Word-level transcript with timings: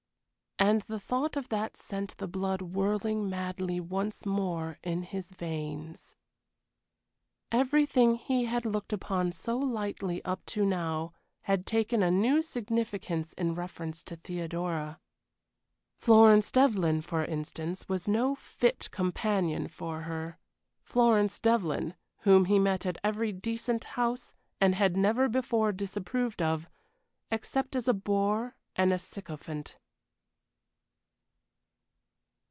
And 0.59 0.83
the 0.83 0.99
thought 0.99 1.35
of 1.35 1.49
that 1.49 1.75
sent 1.75 2.15
the 2.17 2.27
blood 2.27 2.61
whirling 2.61 3.27
madly 3.27 3.79
once 3.79 4.27
more 4.27 4.77
in 4.83 5.01
his 5.01 5.31
veins. 5.31 6.15
Everything 7.51 8.13
he 8.13 8.45
had 8.45 8.63
looked 8.63 8.93
upon 8.93 9.31
so 9.31 9.57
lightly 9.57 10.23
up 10.23 10.45
to 10.45 10.63
now 10.63 11.13
had 11.43 11.65
taken 11.65 12.03
a 12.03 12.11
new 12.11 12.43
significance 12.43 13.33
in 13.33 13.55
reference 13.55 14.03
to 14.03 14.17
Theodora. 14.17 14.99
Florence 15.97 16.51
Devlyn, 16.51 17.01
for 17.01 17.25
instance, 17.25 17.89
was 17.89 18.07
no 18.07 18.35
fit 18.35 18.87
companion 18.91 19.67
for 19.67 20.01
her 20.01 20.37
Florence 20.83 21.39
Devlyn, 21.39 21.95
whom 22.19 22.45
he 22.45 22.59
met 22.59 22.85
at 22.85 22.99
every 23.03 23.31
decent 23.31 23.85
house 23.95 24.35
and 24.59 24.75
had 24.75 24.95
never 24.95 25.27
before 25.27 25.71
disapproved 25.71 26.39
of, 26.39 26.69
except 27.31 27.75
as 27.75 27.87
a 27.87 27.95
bore 27.95 28.55
and 28.75 28.93
a 28.93 28.99
sycophant. 28.99 29.77